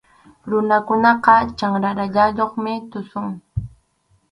[0.49, 3.27] Runakunaqa chanrarayuqmi tusun.